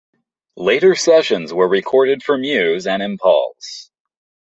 Later 0.57 0.95
sessions 0.95 1.53
were 1.53 1.67
recorded 1.67 2.23
for 2.23 2.35
Muse 2.35 2.87
and 2.87 3.03
Impulse. 3.03 3.91